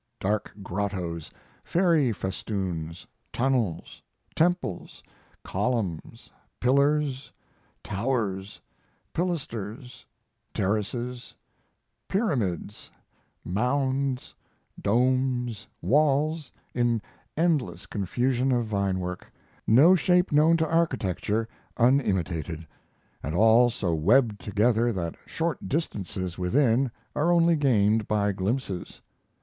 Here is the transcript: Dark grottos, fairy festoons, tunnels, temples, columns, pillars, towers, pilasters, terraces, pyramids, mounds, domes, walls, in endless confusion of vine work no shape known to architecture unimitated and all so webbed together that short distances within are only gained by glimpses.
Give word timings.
Dark 0.19 0.51
grottos, 0.63 1.29
fairy 1.63 2.11
festoons, 2.11 3.05
tunnels, 3.31 4.01
temples, 4.35 5.03
columns, 5.43 6.31
pillars, 6.59 7.31
towers, 7.83 8.59
pilasters, 9.13 10.03
terraces, 10.55 11.35
pyramids, 12.07 12.89
mounds, 13.45 14.33
domes, 14.81 15.67
walls, 15.83 16.51
in 16.73 16.99
endless 17.37 17.85
confusion 17.85 18.51
of 18.51 18.65
vine 18.65 18.97
work 18.99 19.31
no 19.67 19.93
shape 19.93 20.31
known 20.31 20.57
to 20.57 20.67
architecture 20.67 21.47
unimitated 21.77 22.65
and 23.21 23.35
all 23.35 23.69
so 23.69 23.93
webbed 23.93 24.41
together 24.41 24.91
that 24.91 25.13
short 25.27 25.69
distances 25.69 26.39
within 26.39 26.89
are 27.15 27.31
only 27.31 27.55
gained 27.55 28.07
by 28.07 28.31
glimpses. 28.31 28.99